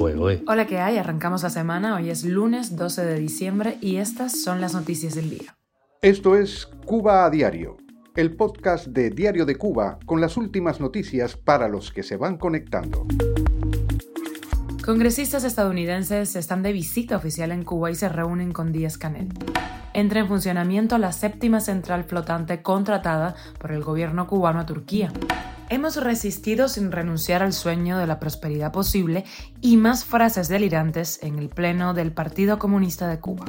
Hola, 0.00 0.66
¿qué 0.66 0.78
hay? 0.78 0.96
Arrancamos 0.96 1.42
la 1.42 1.50
semana. 1.50 1.94
Hoy 1.94 2.08
es 2.08 2.24
lunes 2.24 2.74
12 2.74 3.04
de 3.04 3.18
diciembre 3.18 3.76
y 3.82 3.96
estas 3.96 4.40
son 4.40 4.62
las 4.62 4.72
noticias 4.72 5.14
del 5.14 5.28
día. 5.28 5.58
Esto 6.00 6.36
es 6.36 6.70
Cuba 6.86 7.26
a 7.26 7.30
Diario, 7.30 7.76
el 8.16 8.34
podcast 8.34 8.86
de 8.86 9.10
Diario 9.10 9.44
de 9.44 9.56
Cuba 9.56 9.98
con 10.06 10.22
las 10.22 10.38
últimas 10.38 10.80
noticias 10.80 11.36
para 11.36 11.68
los 11.68 11.92
que 11.92 12.02
se 12.02 12.16
van 12.16 12.38
conectando. 12.38 13.06
Congresistas 14.86 15.44
estadounidenses 15.44 16.34
están 16.34 16.62
de 16.62 16.72
visita 16.72 17.18
oficial 17.18 17.52
en 17.52 17.62
Cuba 17.62 17.90
y 17.90 17.94
se 17.94 18.08
reúnen 18.08 18.52
con 18.52 18.72
Díaz 18.72 18.96
Canel. 18.96 19.28
Entra 19.92 20.20
en 20.20 20.28
funcionamiento 20.28 20.96
la 20.96 21.12
séptima 21.12 21.60
central 21.60 22.04
flotante 22.04 22.62
contratada 22.62 23.34
por 23.58 23.70
el 23.70 23.82
gobierno 23.82 24.26
cubano 24.26 24.60
a 24.60 24.66
Turquía. 24.66 25.12
Hemos 25.72 25.94
resistido 25.94 26.66
sin 26.66 26.90
renunciar 26.90 27.44
al 27.44 27.52
sueño 27.52 27.96
de 27.96 28.08
la 28.08 28.18
prosperidad 28.18 28.72
posible 28.72 29.24
y 29.60 29.76
más 29.76 30.04
frases 30.04 30.48
delirantes 30.48 31.22
en 31.22 31.38
el 31.38 31.48
Pleno 31.48 31.94
del 31.94 32.10
Partido 32.10 32.58
Comunista 32.58 33.06
de 33.06 33.20
Cuba. 33.20 33.44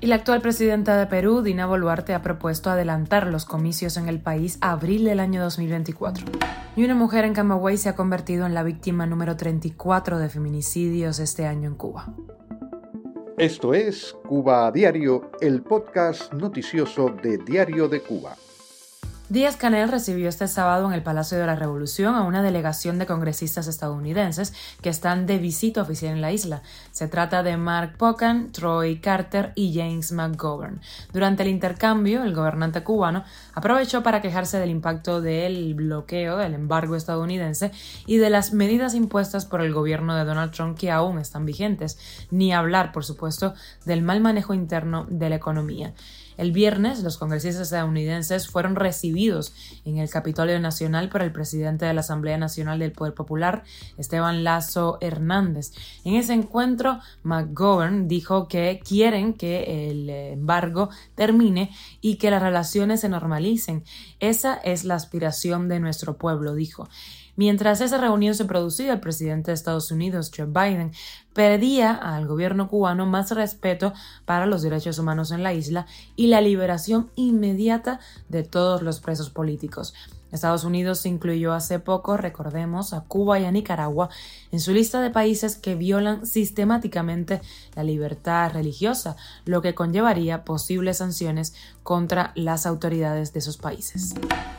Y 0.00 0.06
la 0.06 0.14
actual 0.14 0.40
presidenta 0.42 0.96
de 0.96 1.08
Perú, 1.08 1.42
Dina 1.42 1.66
Boluarte, 1.66 2.14
ha 2.14 2.22
propuesto 2.22 2.70
adelantar 2.70 3.26
los 3.26 3.44
comicios 3.44 3.96
en 3.96 4.08
el 4.08 4.20
país 4.20 4.58
a 4.60 4.70
abril 4.70 5.06
del 5.06 5.18
año 5.18 5.42
2024. 5.42 6.24
Y 6.76 6.84
una 6.84 6.94
mujer 6.94 7.24
en 7.24 7.34
Camagüey 7.34 7.78
se 7.78 7.88
ha 7.88 7.96
convertido 7.96 8.46
en 8.46 8.54
la 8.54 8.62
víctima 8.62 9.04
número 9.04 9.36
34 9.36 10.20
de 10.20 10.28
feminicidios 10.28 11.18
este 11.18 11.46
año 11.46 11.68
en 11.68 11.74
Cuba. 11.74 12.14
Esto 13.38 13.74
es 13.74 14.14
Cuba 14.28 14.68
a 14.68 14.70
Diario, 14.70 15.32
el 15.40 15.62
podcast 15.62 16.32
noticioso 16.32 17.08
de 17.08 17.38
Diario 17.38 17.88
de 17.88 18.02
Cuba. 18.02 18.36
Díaz 19.28 19.56
Canel 19.56 19.90
recibió 19.90 20.28
este 20.28 20.46
sábado 20.46 20.86
en 20.86 20.92
el 20.92 21.02
Palacio 21.02 21.36
de 21.36 21.46
la 21.46 21.56
Revolución 21.56 22.14
a 22.14 22.22
una 22.22 22.44
delegación 22.44 23.00
de 23.00 23.06
congresistas 23.06 23.66
estadounidenses 23.66 24.54
que 24.82 24.88
están 24.88 25.26
de 25.26 25.38
visita 25.38 25.82
oficial 25.82 26.12
en 26.12 26.20
la 26.20 26.30
isla. 26.30 26.62
Se 26.92 27.08
trata 27.08 27.42
de 27.42 27.56
Mark 27.56 27.96
Pocan, 27.98 28.52
Troy 28.52 29.00
Carter 29.00 29.50
y 29.56 29.74
James 29.74 30.12
McGovern. 30.12 30.80
Durante 31.12 31.42
el 31.42 31.48
intercambio, 31.48 32.22
el 32.22 32.36
gobernante 32.36 32.84
cubano 32.84 33.24
aprovechó 33.52 34.04
para 34.04 34.20
quejarse 34.20 34.60
del 34.60 34.70
impacto 34.70 35.20
del 35.20 35.74
bloqueo, 35.74 36.36
del 36.36 36.54
embargo 36.54 36.94
estadounidense 36.94 37.72
y 38.06 38.18
de 38.18 38.30
las 38.30 38.52
medidas 38.52 38.94
impuestas 38.94 39.44
por 39.44 39.60
el 39.60 39.72
gobierno 39.72 40.14
de 40.14 40.24
Donald 40.24 40.52
Trump 40.52 40.78
que 40.78 40.92
aún 40.92 41.18
están 41.18 41.46
vigentes, 41.46 41.98
ni 42.30 42.52
hablar, 42.52 42.92
por 42.92 43.04
supuesto, 43.04 43.54
del 43.86 44.02
mal 44.02 44.20
manejo 44.20 44.54
interno 44.54 45.04
de 45.10 45.30
la 45.30 45.34
economía. 45.34 45.94
El 46.36 46.52
viernes, 46.52 47.02
los 47.02 47.16
congresistas 47.16 47.62
estadounidenses 47.62 48.48
fueron 48.48 48.76
recibidos 48.76 49.54
en 49.84 49.98
el 49.98 50.10
Capitolio 50.10 50.58
Nacional 50.60 51.08
por 51.08 51.22
el 51.22 51.32
presidente 51.32 51.86
de 51.86 51.94
la 51.94 52.00
Asamblea 52.00 52.38
Nacional 52.38 52.78
del 52.78 52.92
Poder 52.92 53.14
Popular, 53.14 53.64
Esteban 53.96 54.44
Lazo 54.44 54.98
Hernández. 55.00 55.72
En 56.04 56.14
ese 56.14 56.34
encuentro, 56.34 57.00
McGovern 57.22 58.08
dijo 58.08 58.48
que 58.48 58.80
quieren 58.84 59.34
que 59.34 59.90
el 59.90 60.10
embargo 60.10 60.90
termine 61.14 61.70
y 62.00 62.16
que 62.16 62.30
las 62.30 62.42
relaciones 62.42 63.00
se 63.00 63.08
normalicen. 63.08 63.84
Esa 64.20 64.54
es 64.54 64.84
la 64.84 64.94
aspiración 64.94 65.68
de 65.68 65.80
nuestro 65.80 66.16
pueblo, 66.16 66.54
dijo. 66.54 66.88
Mientras 67.36 67.82
esa 67.82 67.98
reunión 67.98 68.34
se 68.34 68.46
producía, 68.46 68.94
el 68.94 69.00
presidente 69.00 69.50
de 69.50 69.54
Estados 69.54 69.90
Unidos, 69.90 70.32
Joe 70.34 70.46
Biden, 70.46 70.92
pedía 71.34 71.92
al 71.92 72.26
gobierno 72.26 72.68
cubano 72.68 73.04
más 73.04 73.30
respeto 73.30 73.92
para 74.24 74.46
los 74.46 74.62
derechos 74.62 74.98
humanos 74.98 75.30
en 75.30 75.42
la 75.42 75.52
isla 75.52 75.86
y 76.16 76.28
la 76.28 76.40
liberación 76.40 77.10
inmediata 77.14 78.00
de 78.30 78.42
todos 78.42 78.80
los 78.80 79.00
presos 79.00 79.28
políticos. 79.28 79.92
Estados 80.32 80.64
Unidos 80.64 81.06
incluyó 81.06 81.52
hace 81.52 81.78
poco, 81.78 82.16
recordemos, 82.16 82.92
a 82.92 83.02
Cuba 83.02 83.38
y 83.38 83.44
a 83.44 83.52
Nicaragua 83.52 84.08
en 84.50 84.60
su 84.60 84.72
lista 84.72 85.00
de 85.00 85.10
países 85.10 85.56
que 85.56 85.74
violan 85.76 86.26
sistemáticamente 86.26 87.40
la 87.74 87.84
libertad 87.84 88.52
religiosa, 88.52 89.16
lo 89.44 89.62
que 89.62 89.74
conllevaría 89.74 90.44
posibles 90.44 90.98
sanciones 90.98 91.54
contra 91.86 92.32
las 92.34 92.66
autoridades 92.66 93.32
de 93.32 93.38
esos 93.38 93.58
países. 93.58 94.12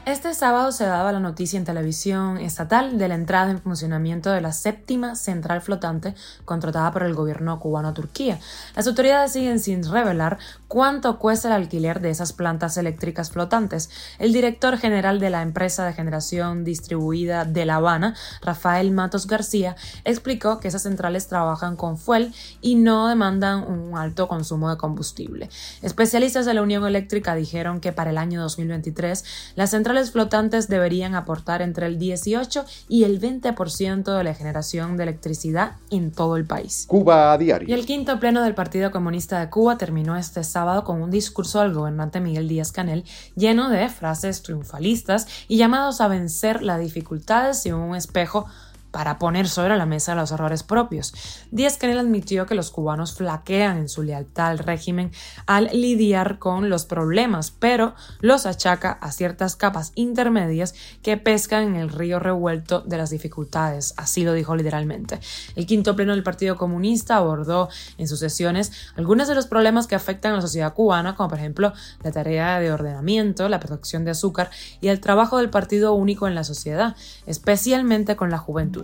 Este 0.05 0.33
sábado 0.33 0.71
se 0.71 0.85
daba 0.85 1.11
la 1.11 1.19
noticia 1.19 1.59
en 1.59 1.65
televisión 1.65 2.37
estatal 2.37 2.97
de 2.97 3.09
la 3.09 3.15
entrada 3.15 3.51
en 3.51 3.61
funcionamiento 3.61 4.31
de 4.31 4.39
la 4.39 4.53
séptima 4.53 5.17
central 5.17 5.59
flotante 5.59 6.15
contratada 6.45 6.93
por 6.93 7.03
el 7.03 7.13
gobierno 7.13 7.59
cubano 7.59 7.89
a 7.89 7.93
Turquía. 7.93 8.39
Las 8.77 8.87
autoridades 8.87 9.33
siguen 9.33 9.59
sin 9.59 9.83
revelar 9.83 10.37
cuánto 10.69 11.19
cuesta 11.19 11.49
el 11.49 11.55
alquiler 11.55 11.99
de 11.99 12.11
esas 12.11 12.31
plantas 12.31 12.77
eléctricas 12.77 13.29
flotantes. 13.31 13.89
El 14.19 14.31
director 14.31 14.77
general 14.77 15.19
de 15.19 15.29
la 15.29 15.41
empresa 15.41 15.85
de 15.85 15.91
generación 15.91 16.63
distribuida 16.63 17.43
de 17.43 17.65
La 17.65 17.75
Habana, 17.75 18.15
Rafael 18.41 18.91
Matos 18.91 19.27
García, 19.27 19.75
explicó 20.05 20.61
que 20.61 20.69
esas 20.69 20.83
centrales 20.83 21.27
trabajan 21.27 21.75
con 21.75 21.97
fuel 21.97 22.33
y 22.61 22.75
no 22.75 23.09
demandan 23.09 23.69
un 23.69 23.97
alto 23.97 24.29
consumo 24.29 24.69
de 24.69 24.77
combustible. 24.77 25.49
Especialistas 25.81 26.45
de 26.45 26.53
la 26.53 26.61
Unión 26.61 26.87
Eléctrica 26.87 27.16
dijeron 27.35 27.79
que 27.79 27.91
para 27.91 28.11
el 28.11 28.17
año 28.17 28.41
2023 28.41 29.23
las 29.55 29.71
centrales 29.71 30.11
flotantes 30.11 30.67
deberían 30.67 31.15
aportar 31.15 31.61
entre 31.61 31.85
el 31.87 31.97
18 31.97 32.65
y 32.87 33.03
el 33.03 33.19
20% 33.19 34.17
de 34.17 34.23
la 34.23 34.33
generación 34.33 34.97
de 34.97 35.03
electricidad 35.03 35.73
en 35.89 36.11
todo 36.11 36.37
el 36.37 36.45
país. 36.45 36.85
Cuba 36.87 37.33
a 37.33 37.37
diario. 37.37 37.67
Y 37.67 37.73
el 37.73 37.85
quinto 37.85 38.19
pleno 38.19 38.41
del 38.43 38.55
Partido 38.55 38.91
Comunista 38.91 39.39
de 39.39 39.49
Cuba 39.49 39.77
terminó 39.77 40.15
este 40.15 40.43
sábado 40.43 40.83
con 40.83 41.01
un 41.01 41.11
discurso 41.11 41.61
del 41.61 41.73
gobernante 41.73 42.19
Miguel 42.19 42.47
Díaz 42.47 42.71
Canel 42.71 43.03
lleno 43.35 43.69
de 43.69 43.89
frases 43.89 44.41
triunfalistas 44.41 45.27
y 45.47 45.57
llamados 45.57 46.01
a 46.01 46.07
vencer 46.07 46.63
las 46.63 46.79
dificultades 46.79 47.65
y 47.65 47.71
un 47.71 47.95
espejo 47.95 48.45
para 48.91 49.19
poner 49.19 49.47
sobre 49.47 49.77
la 49.77 49.85
mesa 49.85 50.15
los 50.15 50.31
errores 50.31 50.63
propios. 50.63 51.13
Díaz 51.51 51.77
Canel 51.77 51.99
admitió 51.99 52.45
que 52.45 52.55
los 52.55 52.71
cubanos 52.71 53.13
flaquean 53.15 53.77
en 53.77 53.89
su 53.89 54.03
lealtad 54.03 54.47
al 54.47 54.59
régimen 54.59 55.11
al 55.45 55.69
lidiar 55.73 56.39
con 56.39 56.69
los 56.69 56.85
problemas, 56.85 57.51
pero 57.51 57.95
los 58.21 58.45
achaca 58.45 58.91
a 59.01 59.11
ciertas 59.11 59.55
capas 59.55 59.91
intermedias 59.95 60.73
que 61.01 61.17
pescan 61.17 61.63
en 61.63 61.75
el 61.75 61.89
río 61.89 62.19
revuelto 62.19 62.81
de 62.81 62.97
las 62.97 63.09
dificultades, 63.09 63.93
así 63.97 64.23
lo 64.23 64.33
dijo 64.33 64.55
literalmente. 64.55 65.19
El 65.55 65.65
quinto 65.65 65.95
pleno 65.95 66.13
del 66.13 66.23
Partido 66.23 66.57
Comunista 66.57 67.17
abordó 67.17 67.69
en 67.97 68.07
sus 68.07 68.19
sesiones 68.19 68.71
algunos 68.95 69.27
de 69.27 69.35
los 69.35 69.47
problemas 69.47 69.87
que 69.87 69.95
afectan 69.95 70.33
a 70.33 70.35
la 70.35 70.41
sociedad 70.41 70.73
cubana, 70.73 71.15
como 71.15 71.29
por 71.29 71.39
ejemplo 71.39 71.73
la 72.03 72.11
tarea 72.11 72.59
de 72.59 72.71
ordenamiento, 72.71 73.49
la 73.49 73.59
producción 73.59 74.05
de 74.05 74.11
azúcar 74.11 74.49
y 74.81 74.87
el 74.87 74.99
trabajo 74.99 75.37
del 75.37 75.49
partido 75.49 75.93
único 75.93 76.27
en 76.27 76.35
la 76.35 76.43
sociedad, 76.43 76.95
especialmente 77.25 78.15
con 78.15 78.29
la 78.29 78.37
juventud. 78.37 78.76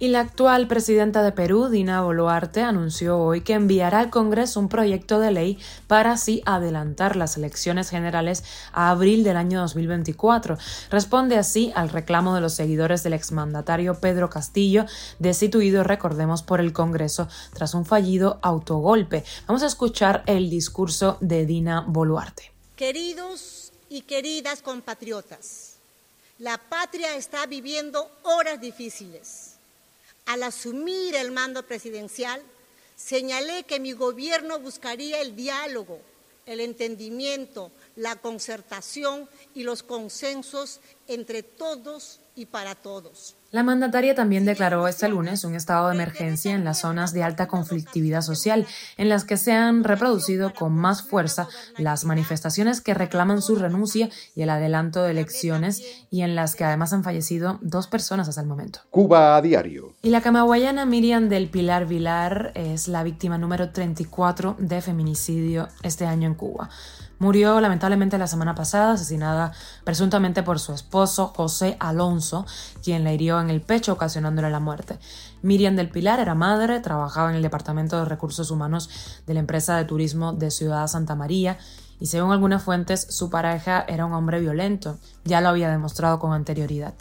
Y 0.00 0.08
la 0.08 0.20
actual 0.20 0.68
presidenta 0.68 1.24
de 1.24 1.32
Perú, 1.32 1.68
Dina 1.68 2.02
Boluarte, 2.02 2.62
anunció 2.62 3.18
hoy 3.18 3.40
que 3.40 3.54
enviará 3.54 3.98
al 3.98 4.10
Congreso 4.10 4.60
un 4.60 4.68
proyecto 4.68 5.18
de 5.18 5.32
ley 5.32 5.58
para 5.88 6.12
así 6.12 6.40
adelantar 6.46 7.16
las 7.16 7.36
elecciones 7.36 7.90
generales 7.90 8.44
a 8.72 8.90
abril 8.90 9.24
del 9.24 9.36
año 9.36 9.60
2024. 9.60 10.56
Responde 10.90 11.36
así 11.36 11.72
al 11.74 11.88
reclamo 11.88 12.32
de 12.36 12.40
los 12.40 12.54
seguidores 12.54 13.02
del 13.02 13.14
exmandatario 13.14 13.98
Pedro 14.00 14.30
Castillo, 14.30 14.86
destituido, 15.18 15.82
recordemos, 15.82 16.44
por 16.44 16.60
el 16.60 16.72
Congreso 16.72 17.26
tras 17.52 17.74
un 17.74 17.84
fallido 17.84 18.38
autogolpe. 18.42 19.24
Vamos 19.48 19.64
a 19.64 19.66
escuchar 19.66 20.22
el 20.26 20.48
discurso 20.48 21.18
de 21.20 21.44
Dina 21.44 21.84
Boluarte. 21.88 22.52
Queridos 22.76 23.72
y 23.88 24.02
queridas 24.02 24.62
compatriotas, 24.62 25.77
la 26.38 26.58
patria 26.58 27.16
está 27.16 27.46
viviendo 27.46 28.10
horas 28.22 28.60
difíciles. 28.60 29.54
Al 30.26 30.42
asumir 30.42 31.14
el 31.16 31.30
mando 31.30 31.66
presidencial, 31.66 32.42
señalé 32.96 33.64
que 33.64 33.80
mi 33.80 33.92
gobierno 33.92 34.60
buscaría 34.60 35.20
el 35.20 35.34
diálogo, 35.34 36.00
el 36.46 36.60
entendimiento, 36.60 37.72
la 37.96 38.16
concertación 38.16 39.28
y 39.54 39.62
los 39.64 39.82
consensos 39.82 40.80
entre 41.06 41.42
todos 41.42 42.20
y 42.38 42.46
para 42.46 42.76
todos. 42.76 43.36
La 43.50 43.62
mandataria 43.62 44.14
también 44.14 44.44
declaró 44.44 44.86
este 44.86 45.08
lunes 45.08 45.42
un 45.44 45.54
estado 45.54 45.88
de 45.88 45.94
emergencia 45.94 46.54
en 46.54 46.64
las 46.64 46.80
zonas 46.80 47.12
de 47.12 47.22
alta 47.22 47.48
conflictividad 47.48 48.20
social, 48.20 48.66
en 48.96 49.08
las 49.08 49.24
que 49.24 49.36
se 49.36 49.52
han 49.52 49.84
reproducido 49.84 50.52
con 50.54 50.74
más 50.74 51.02
fuerza 51.02 51.48
las 51.78 52.04
manifestaciones 52.04 52.80
que 52.80 52.94
reclaman 52.94 53.42
su 53.42 53.56
renuncia 53.56 54.10
y 54.36 54.42
el 54.42 54.50
adelanto 54.50 55.02
de 55.02 55.10
elecciones, 55.10 55.82
y 56.10 56.22
en 56.22 56.36
las 56.36 56.54
que 56.54 56.64
además 56.64 56.92
han 56.92 57.04
fallecido 57.04 57.58
dos 57.62 57.86
personas 57.88 58.28
hasta 58.28 58.42
el 58.42 58.46
momento. 58.46 58.80
Cuba 58.90 59.36
a 59.36 59.42
diario. 59.42 59.94
Y 60.02 60.10
la 60.10 60.20
camagüeyana 60.20 60.84
Miriam 60.84 61.28
del 61.28 61.48
Pilar 61.48 61.86
Vilar 61.86 62.52
es 62.54 62.86
la 62.86 63.02
víctima 63.02 63.38
número 63.38 63.70
34 63.70 64.56
de 64.58 64.80
feminicidio 64.82 65.68
este 65.82 66.06
año 66.06 66.28
en 66.28 66.34
Cuba. 66.34 66.68
Murió 67.18 67.60
lamentablemente 67.60 68.16
la 68.16 68.28
semana 68.28 68.54
pasada, 68.54 68.92
asesinada 68.92 69.52
presuntamente 69.82 70.44
por 70.44 70.60
su 70.60 70.72
esposo 70.72 71.32
José 71.34 71.76
Alonso, 71.80 72.46
quien 72.82 73.02
la 73.02 73.12
hirió 73.12 73.40
en 73.40 73.50
el 73.50 73.60
pecho 73.60 73.92
ocasionándole 73.92 74.50
la 74.50 74.60
muerte. 74.60 74.98
Miriam 75.42 75.74
del 75.74 75.90
Pilar 75.90 76.20
era 76.20 76.36
madre, 76.36 76.78
trabajaba 76.78 77.30
en 77.30 77.36
el 77.36 77.42
Departamento 77.42 77.98
de 77.98 78.04
Recursos 78.04 78.52
Humanos 78.52 78.88
de 79.26 79.34
la 79.34 79.40
empresa 79.40 79.76
de 79.76 79.84
turismo 79.84 80.32
de 80.32 80.52
Ciudad 80.52 80.86
Santa 80.86 81.16
María 81.16 81.58
y 81.98 82.06
según 82.06 82.30
algunas 82.30 82.62
fuentes 82.62 83.06
su 83.10 83.30
pareja 83.30 83.84
era 83.88 84.06
un 84.06 84.12
hombre 84.12 84.38
violento, 84.38 84.98
ya 85.24 85.40
lo 85.40 85.48
había 85.48 85.70
demostrado 85.70 86.20
con 86.20 86.32
anterioridad. 86.32 86.94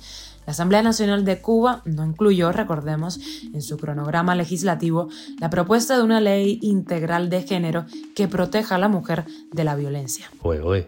La 0.48 0.52
Asamblea 0.52 0.82
Nacional 0.82 1.26
de 1.26 1.42
Cuba 1.42 1.82
no 1.84 2.06
incluyó, 2.06 2.54
recordemos, 2.54 3.20
en 3.54 3.62
su 3.62 3.76
cronograma 3.76 4.34
legislativo 4.34 5.10
la 5.42 5.50
propuesta 5.50 5.98
de 5.98 6.04
una 6.04 6.22
ley 6.22 6.60
integral 6.62 7.30
de 7.30 7.44
género 7.44 7.86
que 8.16 8.30
proteja 8.30 8.76
a 8.76 8.78
la 8.78 8.88
mujer 8.88 9.26
de 9.52 9.66
la 9.66 9.76
violencia. 9.76 10.32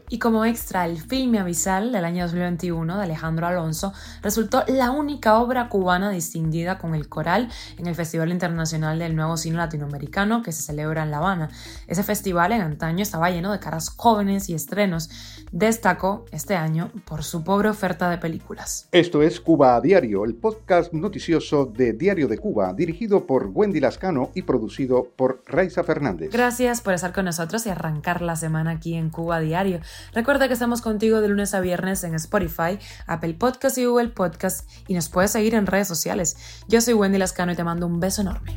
Y 0.08 0.18
como 0.18 0.46
extra, 0.46 0.86
el 0.86 0.98
filme 1.02 1.40
Avisal 1.40 1.92
del 1.92 2.06
año 2.06 2.24
2021 2.24 2.96
de 3.00 3.04
Alejandro 3.04 3.48
Alonso 3.48 3.92
resultó 4.22 4.64
la 4.70 4.92
única 4.92 5.38
obra 5.40 5.68
cubana 5.68 6.10
distinguida 6.10 6.78
con 6.78 6.96
el 6.96 7.10
coral 7.10 7.50
en 7.78 7.88
el 7.88 7.96
Festival 7.96 8.32
Internacional 8.32 8.98
del 8.98 9.14
Nuevo 9.14 9.36
Cine 9.36 9.58
Latinoamericano 9.58 10.42
que 10.42 10.54
se 10.54 10.62
celebra 10.62 11.04
en 11.04 11.12
La 11.12 11.18
Habana. 11.18 11.50
Ese 11.86 12.04
festival 12.04 12.54
en 12.54 12.62
antaño 12.62 13.04
estaba 13.04 13.30
lleno 13.30 13.52
de 13.52 13.60
caras 13.60 13.90
jóvenes 13.90 14.48
y 14.48 14.54
estrenos. 14.54 15.10
Destacó 15.52 16.24
este 16.32 16.56
año 16.56 16.92
por 17.04 17.26
su 17.26 17.44
pobre 17.44 17.68
oferta 17.68 18.10
de 18.10 18.20
películas. 18.20 18.88
Esto 18.94 19.22
es 19.22 19.42
Cuba 19.50 19.76
a 19.76 19.82
Diario, 19.82 20.26
el 20.26 20.36
podcast 20.36 20.94
noticioso 20.94 21.66
de 21.66 21.94
Diario 21.94 22.28
de 22.28 22.38
Cuba, 22.38 22.72
dirigido 22.72 23.26
por 23.26 23.50
Wendy 23.52 23.80
Lascano 23.80 24.30
y 24.36 24.44
producido 24.44 25.12
por 25.16 25.42
Raiza 25.48 25.84
Fernández. 25.84 26.30
Gracias 26.32 26.82
por 26.82 26.94
estar 26.94 27.14
con 27.14 27.26
nosotros 27.26 27.66
y 27.66 27.70
arrancar 27.70 28.22
la 28.22 28.36
semana 28.36 28.70
aquí 28.70 28.94
en 28.94 29.10
Cuba 29.10 29.38
a 29.38 29.40
Diario. 29.40 29.80
Recuerda 30.14 30.46
que 30.46 30.54
estamos 30.54 30.82
contigo 30.82 31.20
de 31.20 31.30
lunes 31.30 31.56
a 31.56 31.62
viernes 31.62 32.04
en 32.04 32.14
Spotify, 32.14 32.78
Apple 33.08 33.34
Podcast 33.34 33.76
y 33.80 33.86
Google 33.86 34.10
Podcast 34.10 34.70
y 34.88 34.94
nos 34.94 35.10
puedes 35.10 35.32
seguir 35.32 35.56
en 35.56 35.66
redes 35.66 35.88
sociales. 35.88 36.38
Yo 36.68 36.80
soy 36.80 36.94
Wendy 36.94 37.18
Lascano 37.18 37.52
y 37.52 37.56
te 37.56 37.64
mando 37.64 37.88
un 37.88 38.00
beso 38.00 38.22
enorme. 38.22 38.54